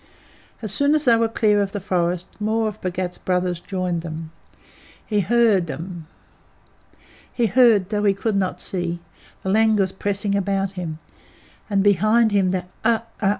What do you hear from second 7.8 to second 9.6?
he could not see, the